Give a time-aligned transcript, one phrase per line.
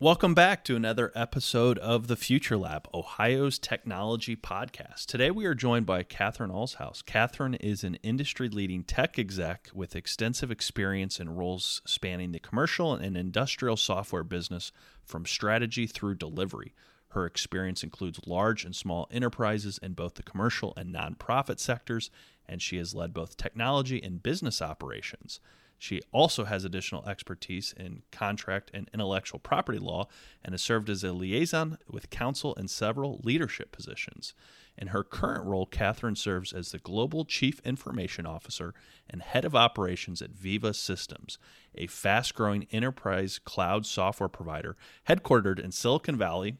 [0.00, 5.06] Welcome back to another episode of the Future Lab, Ohio's technology podcast.
[5.06, 7.04] Today we are joined by Catherine Allshouse.
[7.04, 12.94] Catherine is an industry leading tech exec with extensive experience in roles spanning the commercial
[12.94, 14.70] and industrial software business
[15.04, 16.76] from strategy through delivery.
[17.08, 22.08] Her experience includes large and small enterprises in both the commercial and nonprofit sectors,
[22.48, 25.40] and she has led both technology and business operations.
[25.78, 30.08] She also has additional expertise in contract and intellectual property law
[30.44, 34.34] and has served as a liaison with counsel in several leadership positions.
[34.76, 38.74] In her current role, Catherine serves as the Global Chief Information Officer
[39.08, 41.38] and Head of Operations at Veeva Systems,
[41.74, 44.76] a fast growing enterprise cloud software provider
[45.08, 46.58] headquartered in Silicon Valley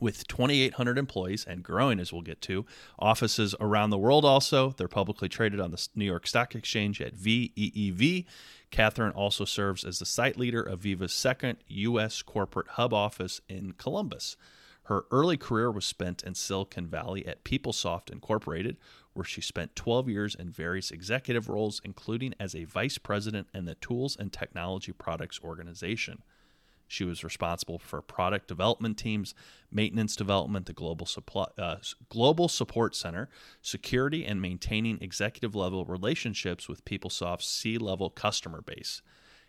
[0.00, 2.66] with 2,800 employees and growing, as we'll get to.
[2.98, 4.70] Offices around the world also.
[4.70, 8.26] They're publicly traded on the New York Stock Exchange at VEEV.
[8.70, 12.22] Catherine also serves as the site leader of Veeva's second U.S.
[12.22, 14.36] corporate hub office in Columbus.
[14.84, 18.76] Her early career was spent in Silicon Valley at PeopleSoft Incorporated,
[19.14, 23.64] where she spent 12 years in various executive roles, including as a vice president in
[23.64, 26.22] the Tools and Technology Products Organization.
[26.94, 29.34] She was responsible for product development teams,
[29.70, 31.76] maintenance development, the global supply, uh,
[32.08, 33.28] global support center,
[33.60, 39.02] security, and maintaining executive level relationships with PeopleSoft's C-level customer base.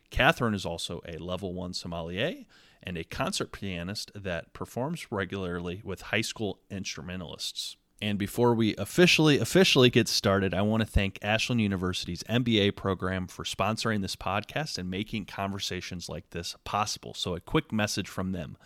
[0.09, 2.45] Catherine is also a level one sommelier
[2.81, 7.77] and a concert pianist that performs regularly with high school instrumentalists.
[8.05, 13.25] And before we officially officially get started, I want to thank Ashland University's MBA program
[13.25, 17.15] for sponsoring this podcast and making conversations like this possible.
[17.15, 18.57] So a quick message from them.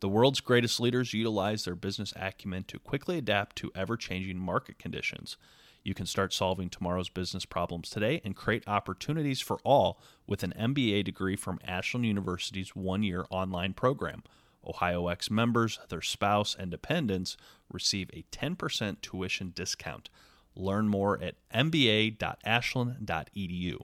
[0.00, 5.36] The world's greatest leaders utilize their business acumen to quickly adapt to ever-changing market conditions.
[5.84, 10.54] You can start solving tomorrow's business problems today and create opportunities for all with an
[10.58, 14.24] MBA degree from Ashland University's one-year online program.
[14.68, 17.38] OhioX members, their spouse, and dependents
[17.70, 20.10] receive a 10% tuition discount.
[20.54, 23.76] Learn more at mba.ashland.edu.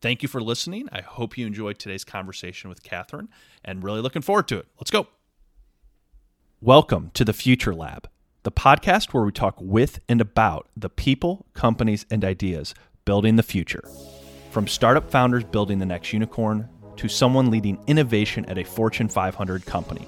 [0.00, 0.88] Thank you for listening.
[0.92, 3.28] I hope you enjoyed today's conversation with Catherine
[3.64, 4.66] and really looking forward to it.
[4.78, 5.06] Let's go.
[6.60, 8.08] Welcome to the Future Lab,
[8.42, 13.42] the podcast where we talk with and about the people, companies, and ideas building the
[13.42, 13.82] future.
[14.50, 19.64] From startup founders building the next unicorn to someone leading innovation at a Fortune 500
[19.66, 20.06] company,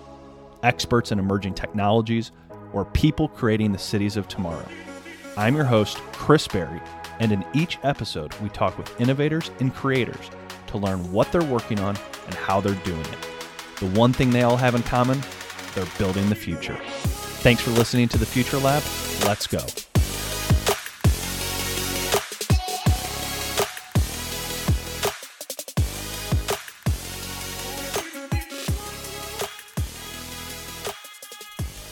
[0.62, 2.32] experts in emerging technologies,
[2.72, 4.66] or people creating the cities of tomorrow.
[5.36, 6.80] I'm your host, Chris Berry,
[7.20, 10.30] and in each episode, we talk with innovators and creators
[10.68, 11.96] to learn what they're working on
[12.26, 13.18] and how they're doing it.
[13.80, 15.20] The one thing they all have in common
[15.74, 16.78] they're building the future.
[17.42, 18.82] Thanks for listening to the Future Lab.
[19.26, 19.58] Let's go.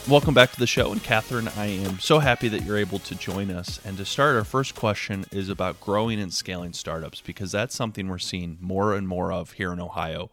[0.09, 0.91] Welcome back to the show.
[0.91, 3.79] And Catherine, I am so happy that you're able to join us.
[3.85, 8.09] And to start, our first question is about growing and scaling startups because that's something
[8.09, 10.29] we're seeing more and more of here in Ohio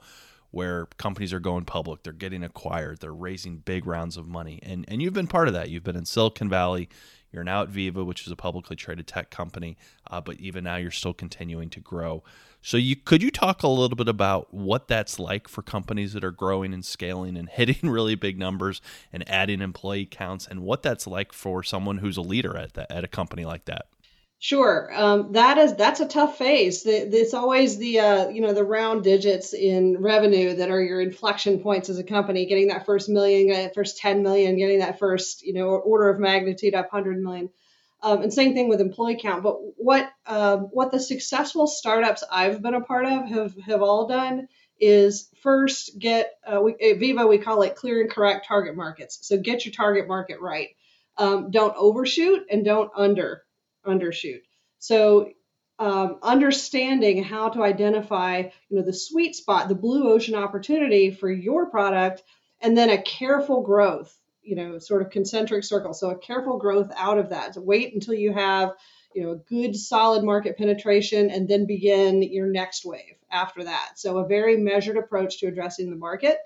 [0.50, 4.58] where companies are going public, they're getting acquired, they're raising big rounds of money.
[4.64, 5.70] And and you've been part of that.
[5.70, 6.88] You've been in Silicon Valley,
[7.32, 9.76] you're now at Veeva, which is a publicly traded tech company,
[10.10, 12.24] uh, but even now you're still continuing to grow.
[12.62, 16.24] So you could you talk a little bit about what that's like for companies that
[16.24, 18.80] are growing and scaling and hitting really big numbers
[19.12, 23.04] and adding employee counts and what that's like for someone who's a leader at at
[23.04, 23.86] a company like that?
[24.42, 26.86] Sure, um, that is that's a tough phase.
[26.86, 31.60] It's always the uh, you know the round digits in revenue that are your inflection
[31.60, 32.46] points as a company.
[32.46, 36.08] Getting that first million, getting that first ten million, getting that first you know order
[36.08, 37.50] of magnitude up hundred million.
[38.02, 39.42] Um, and same thing with employee count.
[39.42, 44.06] But what uh, what the successful startups I've been a part of have have all
[44.06, 48.74] done is first get uh, we, at Veeva we call it clear and correct target
[48.76, 49.18] markets.
[49.22, 50.68] So get your target market right.
[51.18, 53.42] Um, don't overshoot and don't under
[53.86, 54.40] undershoot.
[54.78, 55.32] So
[55.78, 61.30] um, understanding how to identify you know the sweet spot, the blue ocean opportunity for
[61.30, 62.22] your product,
[62.60, 65.94] and then a careful growth you know, sort of concentric circle.
[65.94, 67.54] So a careful growth out of that.
[67.54, 68.72] So wait until you have,
[69.14, 73.92] you know, a good solid market penetration and then begin your next wave after that.
[73.96, 76.36] So a very measured approach to addressing the market.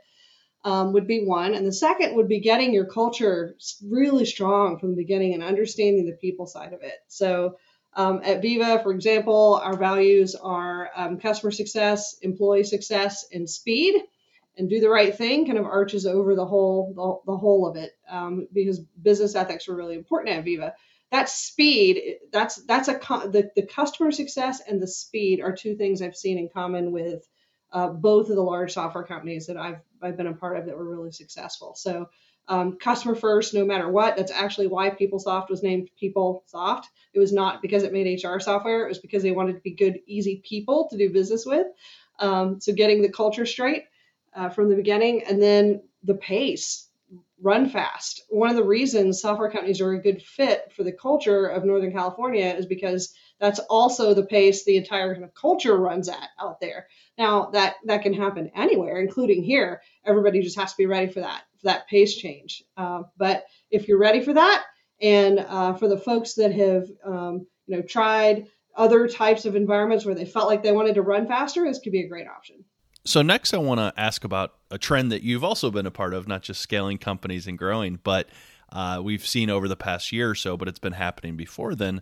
[0.67, 1.53] Um, would be one.
[1.53, 3.55] And the second would be getting your culture
[3.87, 6.95] really strong from the beginning and understanding the people side of it.
[7.07, 7.59] So
[7.95, 14.03] um, at veeva for example, our values are um, customer success, employee success, and speed
[14.57, 17.77] and do the right thing kind of arches over the whole the, the whole of
[17.77, 20.73] it um, because business ethics are really important at Veeva.
[21.11, 26.03] That speed, that's that's a the, the customer success and the speed are two things
[26.03, 27.29] I've seen in common with
[27.73, 30.77] uh, both of the large software companies that I've I've been a part of that
[30.77, 31.75] were really successful.
[31.77, 32.09] So
[32.47, 34.17] um, customer first, no matter what.
[34.17, 36.85] That's actually why PeopleSoft was named PeopleSoft.
[37.15, 38.85] It was not because it made HR software.
[38.85, 41.67] It was because they wanted to be good, easy people to do business with.
[42.19, 43.85] Um, so getting the culture straight
[44.35, 46.89] uh, from the beginning, and then the pace,
[47.41, 48.23] run fast.
[48.31, 51.93] One of the reasons software companies are a good fit for the culture of Northern
[51.93, 56.61] California is because that's also the pace the entire kind of culture runs at out
[56.61, 56.87] there.
[57.19, 59.83] Now that that can happen anywhere, including here.
[60.05, 62.63] Everybody just has to be ready for that for that pace change.
[62.77, 64.65] Uh, but if you're ready for that,
[65.01, 68.47] and uh, for the folks that have um, you know tried
[68.77, 71.93] other types of environments where they felt like they wanted to run faster, this could
[71.93, 72.65] be a great option.
[73.05, 76.15] So next, I want to ask about a trend that you've also been a part
[76.15, 78.29] of, not just scaling companies and growing, but
[78.73, 82.01] uh, we've seen over the past year or so, but it's been happening before then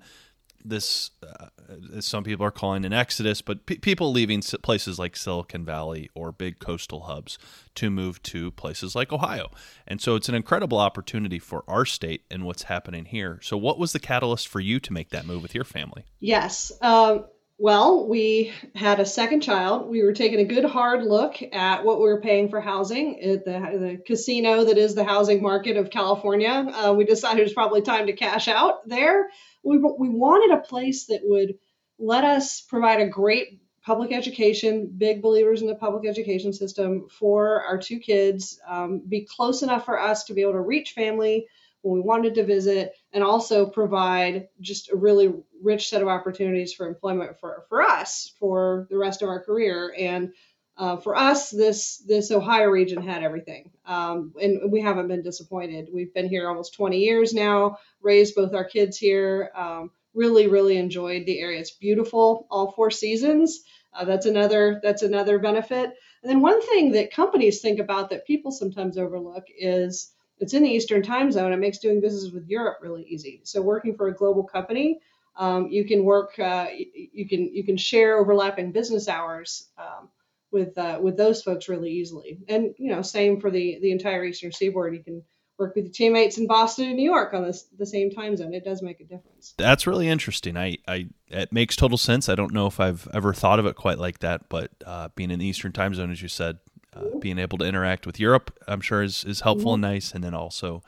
[0.64, 5.64] this, uh, some people are calling an exodus, but pe- people leaving places like Silicon
[5.64, 7.38] Valley or big coastal hubs
[7.76, 9.50] to move to places like Ohio.
[9.86, 13.40] And so it's an incredible opportunity for our state and what's happening here.
[13.42, 16.04] So, what was the catalyst for you to make that move with your family?
[16.20, 16.72] Yes.
[16.80, 17.24] Um,
[17.58, 19.88] well, we had a second child.
[19.88, 23.44] We were taking a good hard look at what we were paying for housing at
[23.44, 26.50] the, the casino that is the housing market of California.
[26.50, 29.28] Uh, we decided it was probably time to cash out there
[29.62, 31.54] we, we wanted a place that would
[31.98, 37.62] let us provide a great public education, big believers in the public education system for
[37.62, 41.46] our two kids, um, be close enough for us to be able to reach family
[41.82, 45.32] when we wanted to visit, and also provide just a really
[45.62, 49.94] rich set of opportunities for employment for, for us for the rest of our career.
[49.98, 50.32] And
[50.76, 55.88] uh, for us, this this Ohio region had everything, um, and we haven't been disappointed.
[55.92, 59.50] We've been here almost 20 years now, raised both our kids here.
[59.54, 61.60] Um, really, really enjoyed the area.
[61.60, 63.60] It's beautiful all four seasons.
[63.92, 65.92] Uh, that's another that's another benefit.
[66.22, 70.62] And then one thing that companies think about that people sometimes overlook is it's in
[70.62, 71.52] the Eastern time zone.
[71.52, 73.40] It makes doing business with Europe really easy.
[73.44, 75.00] So working for a global company,
[75.36, 79.68] um, you can work, uh, you can you can share overlapping business hours.
[79.78, 80.08] Um,
[80.52, 82.38] with uh, with those folks really easily.
[82.46, 84.94] And you know, same for the the entire Eastern Seaboard.
[84.94, 85.22] You can
[85.58, 88.54] work with your teammates in Boston and New York on this, the same time zone.
[88.54, 89.54] It does make a difference.
[89.58, 90.56] That's really interesting.
[90.56, 92.28] I, I it makes total sense.
[92.28, 95.30] I don't know if I've ever thought of it quite like that, but uh, being
[95.30, 96.58] in the Eastern time zone, as you said,
[96.94, 97.18] uh, mm-hmm.
[97.18, 99.84] being able to interact with Europe, I'm sure is is helpful mm-hmm.
[99.84, 100.12] and nice.
[100.12, 100.82] And then also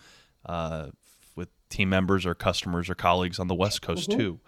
[0.46, 0.88] uh,
[1.34, 4.18] with team members or customers or colleagues on the West Coast mm-hmm.
[4.18, 4.40] too.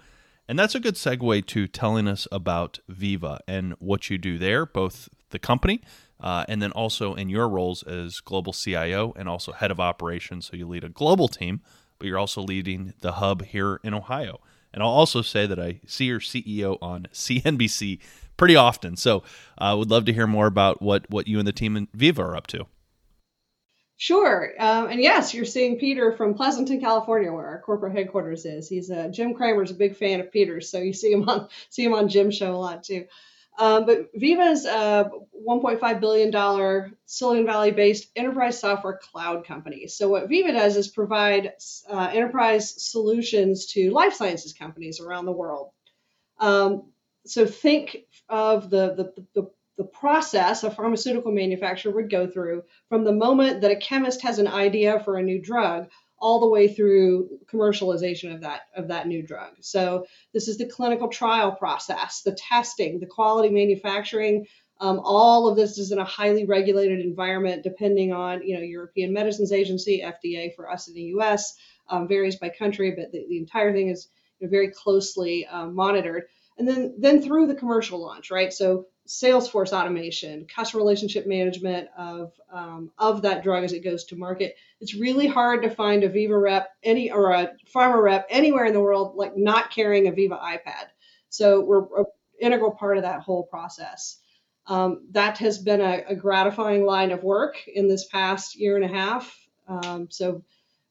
[0.49, 4.64] And that's a good segue to telling us about Veeva and what you do there,
[4.64, 5.82] both the company
[6.20, 10.47] uh, and then also in your roles as global CIO and also head of operations.
[10.47, 11.61] So you lead a global team,
[11.99, 14.41] but you're also leading the hub here in Ohio.
[14.76, 17.99] And I'll also say that I see your CEO on CNBC
[18.37, 18.94] pretty often.
[18.96, 19.23] So
[19.56, 21.87] I uh, would love to hear more about what, what you and the team in
[21.88, 22.67] Veeva are up to.
[23.96, 24.52] Sure.
[24.58, 28.69] Um, and yes, you're seeing Peter from Pleasanton, California, where our corporate headquarters is.
[28.69, 31.82] He's uh, Jim Cramer's a big fan of Peter's, so you see him on see
[31.82, 33.06] him on Jim's show a lot too.
[33.58, 35.11] Um, but Veeva's a
[35.49, 39.87] $1.5 billion Silicon Valley based enterprise software cloud company.
[39.87, 41.53] So, what Veeva does is provide
[41.91, 45.70] uh, enterprise solutions to life sciences companies around the world.
[46.38, 46.91] Um,
[47.25, 53.05] so, think of the, the, the, the process a pharmaceutical manufacturer would go through from
[53.05, 56.69] the moment that a chemist has an idea for a new drug all the way
[56.69, 59.53] through commercialization of that of that new drug.
[59.61, 64.46] So this is the clinical trial process, the testing, the quality manufacturing.
[64.79, 69.13] Um, all of this is in a highly regulated environment, depending on you know European
[69.13, 71.56] Medicines Agency, FDA for us in the U.S.
[71.89, 74.08] Um, varies by country, but the, the entire thing is
[74.41, 76.25] you know, very closely uh, monitored.
[76.58, 78.53] And then then through the commercial launch, right?
[78.53, 84.17] So Salesforce automation, customer relationship management of um, of that drug as it goes to
[84.17, 84.56] market.
[84.81, 88.72] It's really hard to find a Veeva rep any or a pharma rep anywhere in
[88.72, 90.89] the world like not carrying a Veeva iPad.
[91.29, 92.06] So we're an
[92.41, 94.19] integral part of that whole process.
[94.67, 98.84] Um, that has been a, a, gratifying line of work in this past year and
[98.84, 99.32] a half.
[99.69, 100.43] Um, so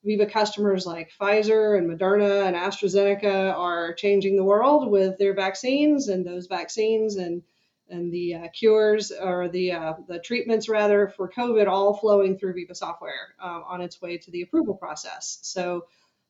[0.05, 6.07] Veeva customers like Pfizer and Moderna and AstraZeneca are changing the world with their vaccines,
[6.07, 7.41] and those vaccines and
[7.89, 12.55] and the uh, cures or the uh, the treatments rather for COVID all flowing through
[12.55, 15.39] Veeva software uh, on its way to the approval process.
[15.41, 15.85] So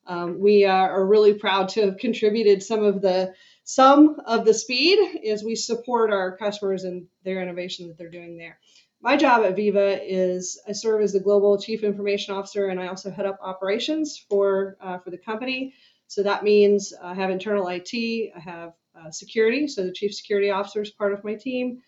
[0.07, 3.33] um, we are really proud to have contributed some of the
[3.63, 8.37] some of the speed as we support our customers and their innovation that they're doing
[8.37, 8.59] there.
[9.01, 12.87] My job at Veeva is I serve as the global chief information officer, and I
[12.87, 15.73] also head up operations for uh, for the company.
[16.07, 19.67] So that means I have internal IT, I have uh, security.
[19.67, 21.81] So the chief security officer is part of my team.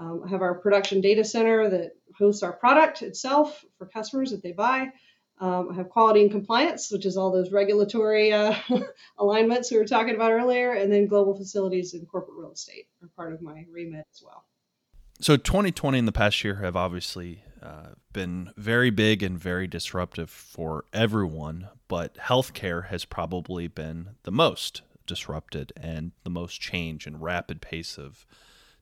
[0.00, 4.42] Um, I have our production data center that hosts our product itself for customers that
[4.42, 4.90] they buy.
[5.40, 8.54] Um, I have quality and compliance, which is all those regulatory uh,
[9.18, 13.08] alignments we were talking about earlier, and then global facilities and corporate real estate are
[13.16, 14.44] part of my remit as well.
[15.20, 20.30] So 2020 and the past year have obviously uh, been very big and very disruptive
[20.30, 27.22] for everyone, but healthcare has probably been the most disrupted and the most change and
[27.22, 28.26] rapid pace of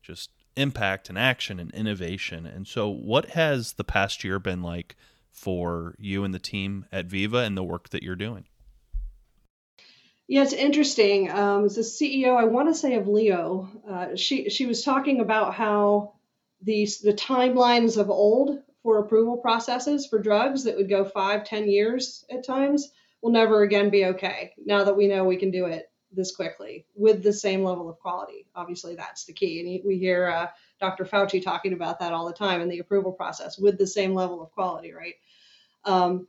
[0.02, 2.46] just impact and action and innovation.
[2.46, 4.96] And so, what has the past year been like
[5.30, 8.44] for you and the team at Veeva and the work that you're doing?
[10.28, 11.30] Yeah, it's interesting.
[11.30, 15.20] Um, as the CEO, I want to say of Leo, uh, she she was talking
[15.20, 16.14] about how
[16.60, 21.68] these the timelines of old for approval processes for drugs that would go five, ten
[21.68, 24.52] years at times will never again be okay.
[24.64, 27.98] Now that we know we can do it this quickly with the same level of
[27.98, 29.60] quality, obviously that's the key.
[29.60, 30.46] And we hear uh,
[30.80, 31.04] Dr.
[31.04, 34.42] Fauci talking about that all the time in the approval process with the same level
[34.42, 35.14] of quality, right?
[35.84, 36.26] Um,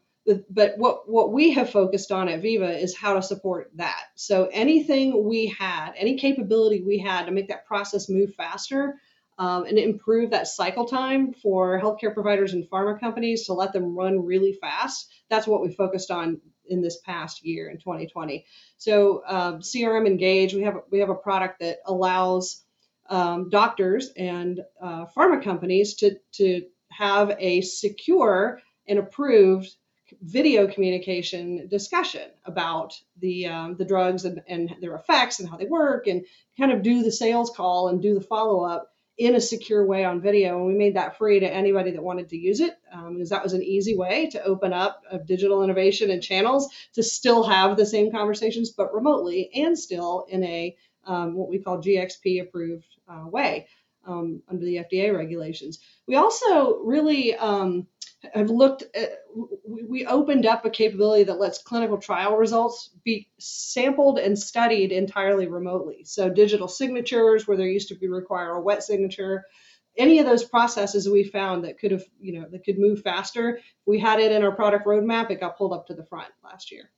[0.49, 4.05] but what what we have focused on at Veeva is how to support that.
[4.15, 8.95] So anything we had, any capability we had to make that process move faster
[9.37, 13.95] um, and improve that cycle time for healthcare providers and pharma companies to let them
[13.97, 15.11] run really fast.
[15.29, 18.45] That's what we focused on in this past year in 2020.
[18.77, 22.63] So um, CRM Engage, we have we have a product that allows
[23.09, 29.73] um, doctors and uh, pharma companies to to have a secure and approved
[30.21, 35.65] video communication discussion about the um, the drugs and, and their effects and how they
[35.65, 36.25] work and
[36.57, 40.03] kind of do the sales call and do the follow up in a secure way
[40.05, 40.57] on video.
[40.57, 43.43] And we made that free to anybody that wanted to use it um, because that
[43.43, 47.85] was an easy way to open up digital innovation and channels to still have the
[47.85, 53.27] same conversations, but remotely and still in a um, what we call GXP approved uh,
[53.27, 53.67] way
[54.05, 55.79] um, under the FDA regulations.
[56.07, 57.87] We also really um,
[58.33, 59.19] have looked at,
[59.65, 65.47] we opened up a capability that lets clinical trial results be sampled and studied entirely
[65.47, 66.03] remotely.
[66.05, 69.45] So digital signatures where there used to be require a wet signature,
[69.97, 73.59] any of those processes we found that could have, you know, that could move faster.
[73.85, 75.29] We had it in our product roadmap.
[75.29, 76.89] It got pulled up to the front last year.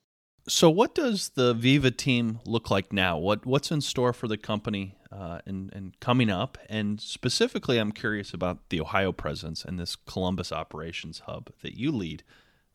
[0.47, 3.17] So, what does the Veeva team look like now?
[3.17, 6.59] What what's in store for the company uh, and and coming up?
[6.69, 11.91] And specifically, I'm curious about the Ohio presence and this Columbus operations hub that you
[11.91, 12.23] lead.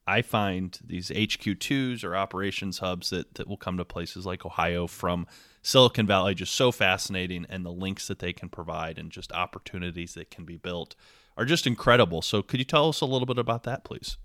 [0.05, 4.89] I find these HQ2s or operations hubs that, that will come to places like Ohio
[4.89, 5.29] from
[5.63, 10.15] Silicon Valley just so fascinating, and the links that they can provide and just opportunities
[10.15, 10.97] that can be built
[11.37, 12.21] are just incredible.
[12.21, 14.17] So, could you tell us a little bit about that, please?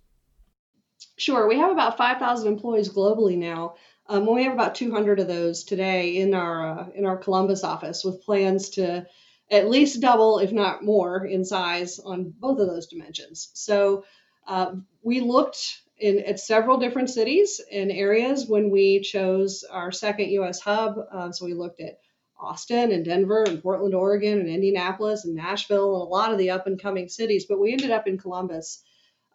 [1.17, 1.47] Sure.
[1.47, 3.75] We have about 5,000 employees globally now.
[4.07, 8.03] Um, we have about 200 of those today in our uh, in our Columbus office,
[8.03, 9.07] with plans to
[9.49, 13.49] at least double, if not more, in size on both of those dimensions.
[13.53, 14.05] So
[14.47, 20.29] uh, we looked in at several different cities and areas when we chose our second
[20.31, 20.59] U.S.
[20.59, 20.97] hub.
[21.11, 21.99] Uh, so we looked at
[22.39, 26.49] Austin and Denver and Portland, Oregon, and Indianapolis and Nashville and a lot of the
[26.49, 27.45] up and coming cities.
[27.47, 28.83] But we ended up in Columbus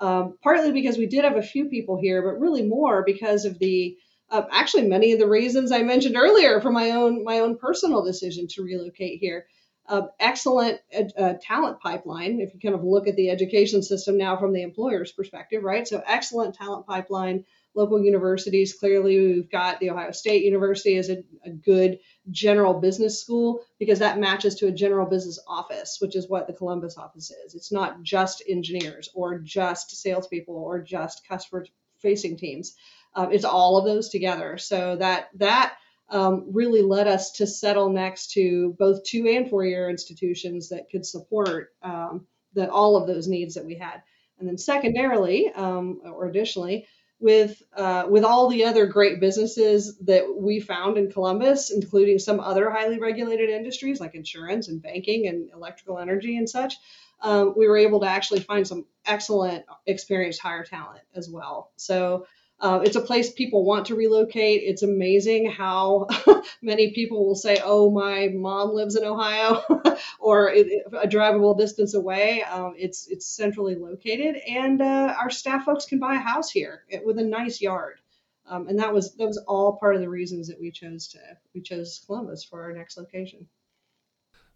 [0.01, 3.59] um, partly because we did have a few people here, but really more because of
[3.59, 3.97] the
[4.31, 8.05] uh, actually many of the reasons I mentioned earlier for my own my own personal
[8.05, 9.47] decision to relocate here.
[9.89, 10.79] Uh, excellent
[11.19, 12.41] uh, talent pipeline.
[12.41, 15.87] If you kind of look at the education system now from the employer's perspective, right?
[15.87, 18.75] So excellent talent pipeline local universities.
[18.75, 21.99] Clearly, we've got the Ohio State University as a, a, good
[22.31, 26.53] general business school because that matches to a general business office, which is what the
[26.53, 27.55] Columbus office is.
[27.55, 31.65] It's not just engineers or just salespeople or just customer
[31.99, 32.75] facing teams.
[33.15, 34.59] Um, it's all of those together.
[34.59, 35.75] So that that
[36.11, 40.91] um, really led us to settle next to both two and four year institutions that
[40.91, 44.03] could support um, the, all of those needs that we had.
[44.39, 46.87] And then secondarily, um, or additionally,
[47.21, 52.41] with uh, with all the other great businesses that we found in Columbus, including some
[52.41, 56.75] other highly regulated industries like insurance and banking and electrical energy and such.
[57.23, 61.71] Um, we were able to actually find some excellent experienced hire talent as well.
[61.77, 62.27] So
[62.61, 64.63] uh, it's a place people want to relocate.
[64.65, 66.07] It's amazing how
[66.63, 69.63] many people will say, "Oh, my mom lives in Ohio,"
[70.19, 72.43] or a drivable distance away.
[72.43, 76.85] Um, it's it's centrally located, and uh, our staff folks can buy a house here
[77.05, 78.01] with a nice yard.
[78.47, 81.19] Um, and that was that was all part of the reasons that we chose to
[81.55, 83.47] we chose Columbus for our next location.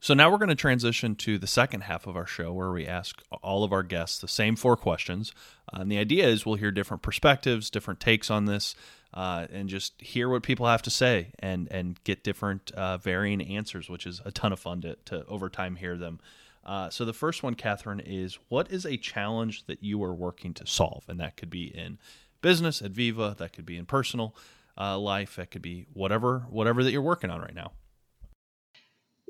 [0.04, 2.87] So now we're going to transition to the second half of our show where we
[2.87, 5.32] ask all of our guests the same four questions.
[5.73, 8.75] Uh, and the idea is we'll hear different perspectives, different takes on this,
[9.14, 13.40] uh, and just hear what people have to say and, and get different uh, varying
[13.40, 16.20] answers, which is a ton of fun to, to over time hear them.
[16.66, 20.52] Uh, so the first one, Catherine, is what is a challenge that you are working
[20.52, 21.96] to solve, and that could be in
[22.42, 24.37] business at Veeva, that could be in personal
[24.76, 27.73] uh, life, that could be whatever whatever that you're working on right now.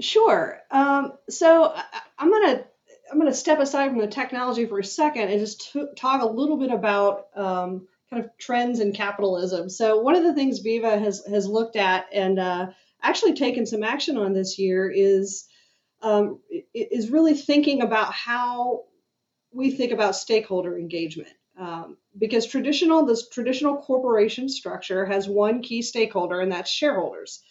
[0.00, 0.60] Sure.
[0.70, 1.84] Um, so I,
[2.18, 2.64] am gonna
[3.10, 6.26] I'm gonna step aside from the technology for a second and just t- talk a
[6.26, 9.68] little bit about um, kind of trends in capitalism.
[9.68, 12.66] So one of the things Veeva has has looked at and uh,
[13.02, 15.46] actually taken some action on this year is
[16.02, 16.40] um,
[16.74, 18.84] is really thinking about how
[19.52, 21.30] we think about stakeholder engagement.
[21.56, 27.42] Um, because traditional this traditional corporation structure has one key stakeholder and that's shareholders.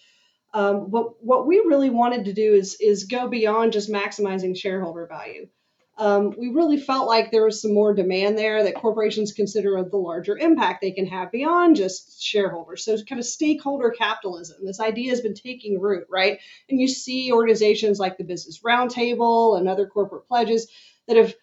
[0.54, 5.08] Um, but what we really wanted to do is is go beyond just maximizing shareholder
[5.08, 5.48] value
[5.98, 9.98] um, we really felt like there was some more demand there that corporations consider the
[9.98, 12.84] larger impact they can have beyond just shareholders.
[12.84, 14.66] So, it's kind of stakeholder capitalism.
[14.66, 16.40] This idea has been taking root, right?
[16.70, 20.68] And you see organizations like the Business Roundtable and other corporate pledges
[21.08, 21.36] that have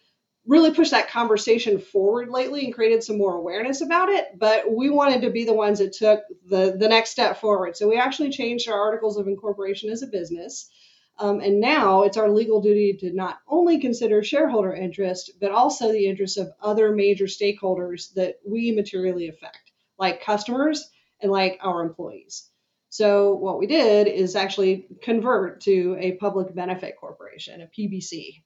[0.45, 4.27] really pushed that conversation forward lately and created some more awareness about it.
[4.37, 7.77] But we wanted to be the ones that took the, the next step forward.
[7.77, 10.69] So, we actually changed our articles of incorporation as a business.
[11.19, 15.91] Um, and now it's our legal duty to not only consider shareholder interest, but also
[15.91, 20.89] the interests of other major stakeholders that we materially affect, like customers
[21.21, 22.49] and like our employees.
[22.89, 28.41] So what we did is actually convert to a public benefit corporation, a PBC.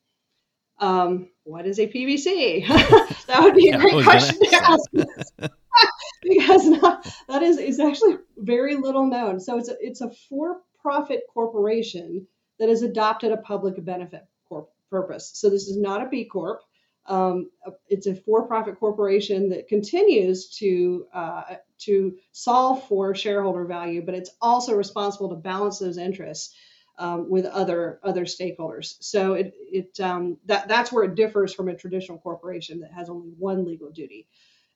[0.79, 2.67] Um, what is a PBC?
[3.27, 5.51] that would be a great question to ask.
[6.21, 9.39] because not, that is, is actually very little known.
[9.39, 12.27] So it's a, it's a for-profit corporation
[12.59, 15.31] that has adopted a public benefit corp- purpose.
[15.33, 16.61] So this is not a B Corp.
[17.07, 17.51] Um,
[17.87, 21.43] it's a for-profit corporation that continues to uh,
[21.79, 26.55] to solve for shareholder value, but it's also responsible to balance those interests
[26.97, 28.95] um, with other other stakeholders.
[28.99, 33.09] So it it um, that that's where it differs from a traditional corporation that has
[33.09, 34.27] only one legal duty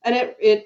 [0.04, 0.66] and it, it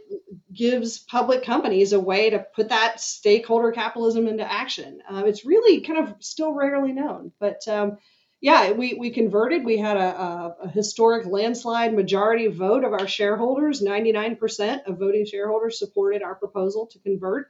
[0.53, 5.01] gives public companies a way to put that stakeholder capitalism into action.
[5.10, 7.97] Uh, it's really kind of still rarely known, but um,
[8.41, 9.63] yeah, we, we converted.
[9.63, 13.82] We had a, a, a, historic landslide majority vote of our shareholders.
[13.82, 17.47] 99% of voting shareholders supported our proposal to convert,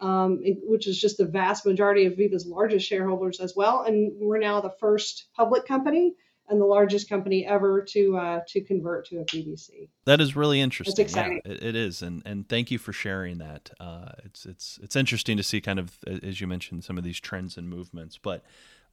[0.00, 3.82] um, which is just the vast majority of Veeva's largest shareholders as well.
[3.82, 6.14] And we're now the first public company
[6.48, 9.88] and the largest company ever to uh, to convert to a PBC.
[10.04, 10.92] That is really interesting.
[10.92, 11.40] It's exciting.
[11.44, 13.70] Yeah, it, it is, and and thank you for sharing that.
[13.80, 17.18] Uh, it's it's it's interesting to see kind of as you mentioned some of these
[17.18, 18.18] trends and movements.
[18.18, 18.44] But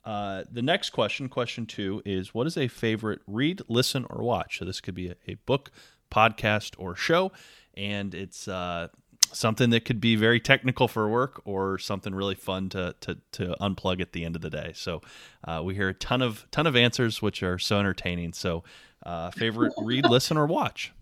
[0.06, 4.60] uh, the next question, question two, is what is a favorite read, listen, or watch?
[4.60, 5.72] So this could be a, a book,
[6.10, 7.32] podcast, or show,
[7.76, 8.88] and it's uh,
[9.34, 13.56] something that could be very technical for work or something really fun to to, to
[13.60, 14.72] unplug at the end of the day.
[14.76, 15.02] So
[15.44, 18.34] uh, we hear a ton of ton of answers which are so entertaining.
[18.34, 18.64] So
[19.04, 20.94] uh, favorite read, listen, or watch.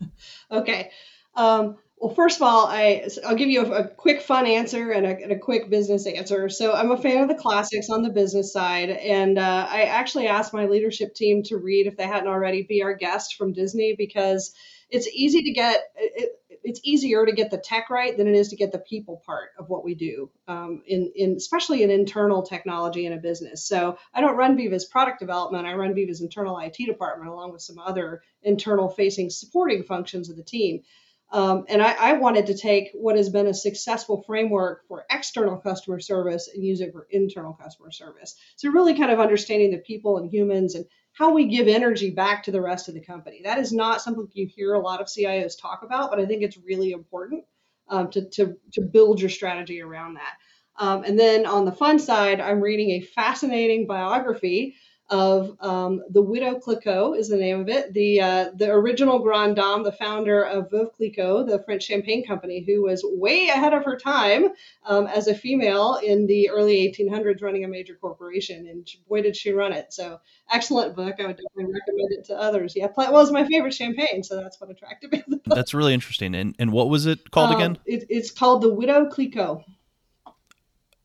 [0.52, 0.92] Okay.
[1.36, 5.06] Um, well, first of all, I I'll give you a, a quick fun answer and
[5.06, 6.48] a, and a, quick business answer.
[6.48, 10.28] So I'm a fan of the classics on the business side, and uh, I actually
[10.28, 13.96] asked my leadership team to read if they hadn't already be our guest from Disney
[13.98, 14.54] because
[14.90, 16.39] it's easy to get it,
[16.70, 19.50] it's easier to get the tech right than it is to get the people part
[19.58, 23.66] of what we do um, in, in especially in internal technology in a business.
[23.66, 27.62] So i don't run veeva's product development i run veeva's internal it department along with
[27.62, 30.82] some other internal facing supporting functions of the team
[31.32, 35.58] um, and I, I, wanted to take what has been a successful framework for external
[35.58, 38.36] customer service and use it for internal customer service.
[38.56, 42.44] So, really kind of understanding the people and humans and how we give energy back
[42.44, 43.42] to the rest of the company.
[43.44, 46.42] That is not something you hear a lot of CIOs talk about, but I think
[46.42, 47.44] it's really important
[47.90, 50.34] um, to, to, to build your strategy around that.
[50.80, 54.76] Um, and then on the fun side, I'm reading a fascinating biography
[55.10, 57.94] of um, the Widow Clicquot is the name of it.
[57.94, 62.64] The uh, the original Grand Dame, the founder of Veuve Clicquot, the French champagne company,
[62.66, 64.50] who was way ahead of her time
[64.86, 68.68] um, as a female in the early 1800s, running a major corporation.
[68.68, 69.92] And boy, did she run it!
[69.94, 70.20] So
[70.52, 71.16] excellent book.
[71.20, 72.74] I would definitely recommend it to others.
[72.76, 75.24] Yeah, well, it was my favorite champagne, so that's what attracted me.
[75.46, 76.36] That's really interesting.
[76.36, 77.78] And and what was it called um, again?
[77.86, 79.64] It, it's called the Widow Clicquot.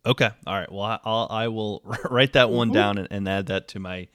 [0.06, 0.30] Okay.
[0.46, 0.70] All right.
[0.70, 2.74] Well, I'll, I will write that one mm-hmm.
[2.74, 4.08] down and, and, add that to my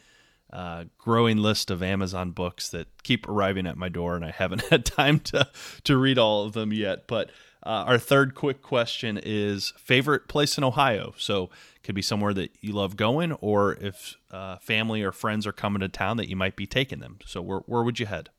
[0.52, 4.62] uh, growing list of Amazon books that keep arriving at my door, and I haven't
[4.69, 5.47] had time to
[5.84, 7.08] to read all of them yet.
[7.08, 7.30] But
[7.63, 11.13] uh, our third quick question is favorite place in Ohio.
[11.17, 11.49] So
[11.84, 15.80] could be somewhere that you love going, or if uh, family or friends are coming
[15.82, 17.19] to town, that you might be taking them.
[17.25, 18.30] So where where would you head?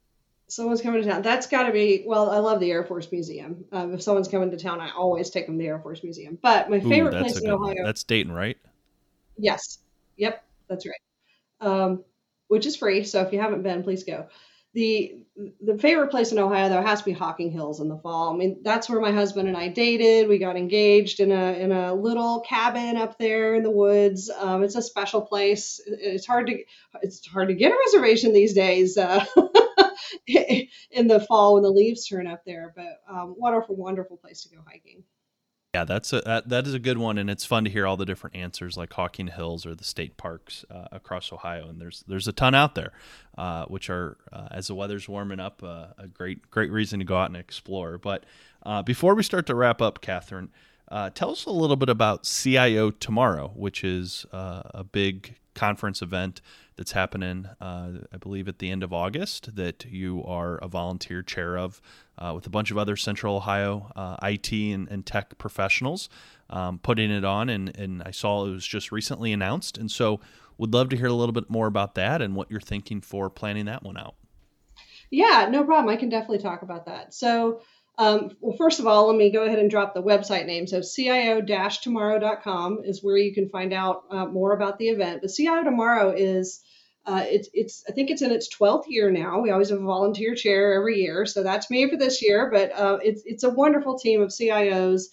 [0.50, 1.22] Someone's coming to town.
[1.22, 2.04] That's got to be.
[2.06, 3.64] Well, I love the Air Force Museum.
[3.72, 6.38] Um, if someone's coming to town, I always take them to the Air Force Museum.
[6.40, 7.74] But my favorite place in Ohio.
[7.74, 7.84] One.
[7.84, 8.58] That's Dayton, right?
[9.38, 9.78] Yes.
[10.16, 10.44] Yep.
[10.68, 11.00] That's right.
[11.60, 12.04] Um,
[12.48, 13.04] which is free.
[13.04, 14.26] So if you haven't been, please go.
[14.72, 15.24] The
[15.60, 18.32] the favorite place in Ohio though has to be Hocking Hills in the fall.
[18.32, 20.28] I mean, that's where my husband and I dated.
[20.28, 24.30] We got engaged in a in a little cabin up there in the woods.
[24.30, 25.80] Um, it's a special place.
[25.86, 26.58] It's hard to
[27.02, 28.96] it's hard to get a reservation these days.
[28.96, 29.24] Uh,
[30.90, 34.48] in the fall when the leaves turn up there, but um, wonderful, wonderful place to
[34.50, 35.02] go hiking.
[35.74, 37.96] Yeah, that's a that, that is a good one, and it's fun to hear all
[37.96, 41.68] the different answers, like Hocking Hills or the state parks uh, across Ohio.
[41.68, 42.92] And there's there's a ton out there,
[43.38, 47.04] uh, which are uh, as the weather's warming up, uh, a great great reason to
[47.04, 47.98] go out and explore.
[47.98, 48.24] But
[48.64, 50.50] uh, before we start to wrap up, Catherine,
[50.88, 56.40] uh, tell us a little bit about CIO Tomorrow, which is a big conference event
[56.80, 61.22] that's happening, uh, I believe, at the end of August that you are a volunteer
[61.22, 61.82] chair of
[62.16, 66.08] uh, with a bunch of other Central Ohio uh, IT and, and, tech professionals
[66.48, 67.50] um, putting it on.
[67.50, 69.76] And, and I saw it was just recently announced.
[69.76, 70.20] And so
[70.56, 73.28] would love to hear a little bit more about that and what you're thinking for
[73.28, 74.14] planning that one out.
[75.10, 75.92] Yeah, no problem.
[75.92, 77.12] I can definitely talk about that.
[77.12, 77.60] So,
[77.98, 80.66] um, well, first of all, let me go ahead and drop the website name.
[80.66, 85.20] So CIO-tomorrow.com is where you can find out uh, more about the event.
[85.20, 86.62] But CIO Tomorrow is
[87.06, 89.40] uh, it's it's I think it's in its 12th year now.
[89.40, 92.50] We always have a volunteer chair every year, so that's me for this year.
[92.52, 95.04] But uh, it's it's a wonderful team of CIOs.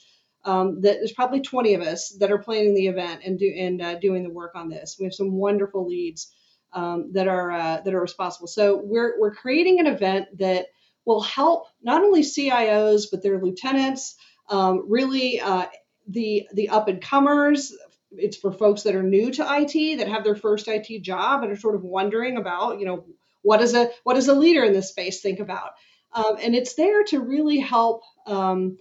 [0.45, 3.81] Um, that there's probably 20 of us that are planning the event and do and
[3.81, 4.95] uh, doing the work on this.
[4.97, 6.31] We have some wonderful leads
[6.73, 8.47] um, that are uh, that are responsible.
[8.47, 10.67] So we're we're creating an event that
[11.05, 14.15] will help not only CIOs but their lieutenants,
[14.49, 15.65] um, really uh,
[16.07, 17.73] the the up and comers,
[18.11, 21.51] it's for folks that are new to IT that have their first IT job and
[21.51, 23.05] are sort of wondering about, you know,
[23.41, 25.71] what does a what does a leader in this space think about?
[26.13, 28.77] Um, and it's there to really help um,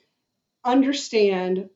[0.64, 1.68] understand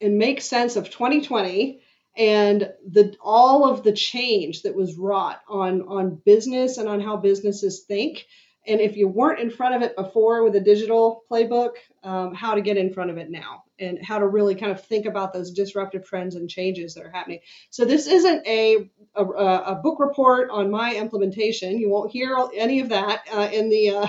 [0.00, 1.80] and make sense of 2020
[2.16, 7.16] and the all of the change that was wrought on on business and on how
[7.16, 8.26] businesses think
[8.68, 11.72] and if you weren't in front of it before with a digital playbook,
[12.04, 14.84] um, how to get in front of it now and how to really kind of
[14.84, 17.40] think about those disruptive trends and changes that are happening.
[17.70, 21.78] So this isn't a a, a book report on my implementation.
[21.78, 24.08] You won't hear any of that uh, in the uh,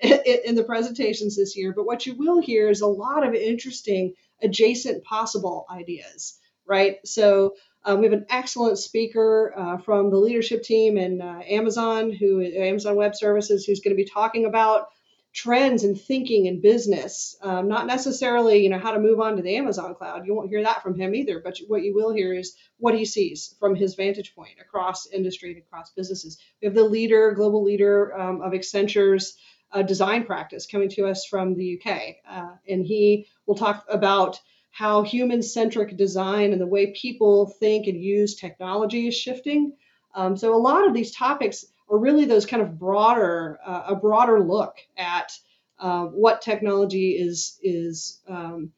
[0.00, 1.72] in the presentations this year.
[1.74, 6.96] But what you will hear is a lot of interesting adjacent possible ideas, right?
[7.04, 12.12] So um, we have an excellent speaker uh, from the leadership team in uh, Amazon,
[12.12, 14.88] who Amazon Web Services, who's going to be talking about
[15.34, 17.36] trends and thinking in business.
[17.42, 20.24] Um, not necessarily, you know, how to move on to the Amazon cloud.
[20.24, 21.40] You won't hear that from him either.
[21.40, 25.50] But what you will hear is what he sees from his vantage point across industry
[25.50, 26.38] and across businesses.
[26.62, 29.36] We have the leader, global leader um, of Accenture's
[29.72, 34.40] uh, design practice coming to us from the UK, uh, and he will talk about
[34.74, 39.72] how human centric design and the way people think and use technology is shifting.
[40.16, 43.94] Um, so a lot of these topics are really those kind of broader, uh, a
[43.94, 45.30] broader look at
[45.78, 48.72] uh, what technology is is um,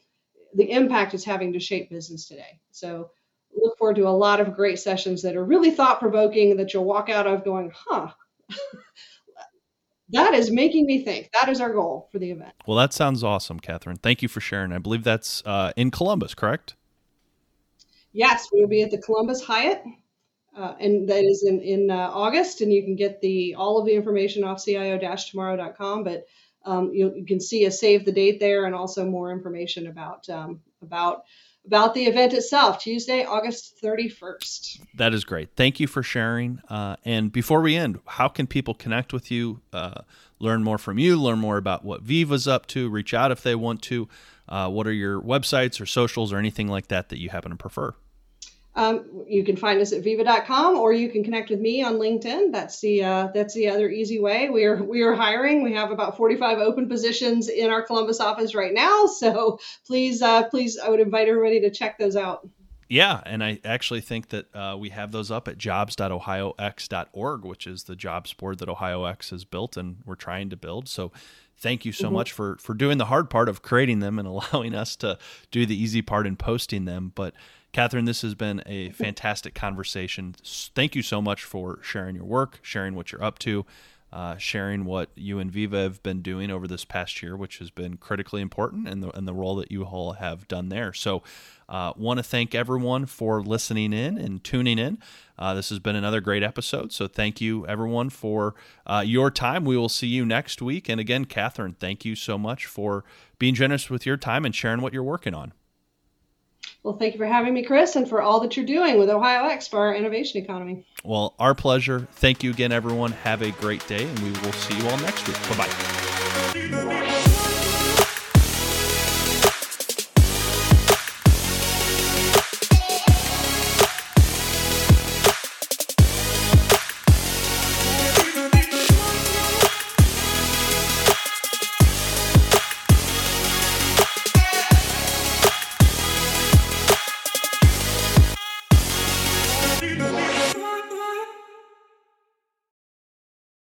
[0.55, 2.61] the impact it's having to shape business today.
[2.73, 3.11] So
[3.57, 6.85] look forward to a lot of great sessions that are really thought provoking that you'll
[6.85, 8.09] walk out of going, huh.
[10.11, 11.31] that is making me think.
[11.33, 12.53] That is our goal for the event.
[12.67, 13.97] Well, that sounds awesome, Catherine.
[13.97, 14.73] Thank you for sharing.
[14.73, 16.75] I believe that's uh, in Columbus, correct?
[18.13, 19.83] Yes, we'll be at the Columbus Hyatt,
[20.57, 22.61] uh, and that is in in uh, August.
[22.61, 26.05] And you can get the all of the information off cio-tomorrow.com.
[26.05, 26.27] But
[26.65, 30.29] um, you, you, can see a save the date there, and also more information about
[30.31, 31.25] um, about
[31.67, 34.81] about the event itself, Tuesday, August 31st.
[34.95, 35.51] That is great.
[35.57, 36.61] Thank you for sharing.
[36.69, 40.03] Uh, and before we end, how can people connect with you, uh,
[40.39, 43.55] learn more from you, learn more about what Veeva's up to, reach out if they
[43.55, 44.09] want to?
[44.49, 47.57] Uh, what are your websites or socials or anything like that that you happen to
[47.57, 47.95] prefer?
[48.77, 52.53] Um, you can find us at veeva.com or you can connect with me on LinkedIn.
[52.53, 54.51] That's the uh, that's the other easy way.
[54.51, 55.63] We are we are hiring.
[55.63, 59.07] We have about 45 open positions in our Columbus office right now.
[59.17, 62.47] So please uh, please I would invite everybody to check those out.
[62.89, 67.85] Yeah, and I actually think that uh, we have those up at jobs.ohiox.org, which is
[67.85, 70.89] the jobs board that OhioX has built and we're trying to build.
[70.89, 71.11] So
[71.57, 72.15] thank you so mm-hmm.
[72.15, 75.19] much for for doing the hard part of creating them and allowing us to
[75.51, 77.13] do the easy part in posting them.
[77.15, 77.35] But
[77.77, 80.35] Catherine, this has been a fantastic conversation.
[80.43, 83.67] Thank you so much for sharing your work, sharing what you're up to,
[84.11, 87.71] uh, sharing what you and Veeva have been doing over this past year, which has
[87.71, 90.95] been critically important, and the, and the role that you all have done there.
[90.95, 91.23] So,
[91.69, 94.97] uh, want to thank everyone for listening in and tuning in.
[95.39, 96.95] Uh, this has been another great episode.
[96.95, 98.55] So, thank you, everyone, for
[98.87, 99.67] uh, your time.
[99.67, 100.89] We will see you next week.
[100.89, 103.05] And again, Catherine, thank you so much for
[103.39, 105.53] being generous with your time and sharing what you're working on.
[106.87, 109.49] Well, thank you for having me, Chris, and for all that you're doing with Ohio
[109.49, 110.85] X for our innovation economy.
[111.03, 112.07] Well, our pleasure.
[112.13, 113.11] Thank you again, everyone.
[113.11, 115.37] Have a great day, and we will see you all next week.
[115.49, 115.67] Bye
[117.03, 117.13] bye.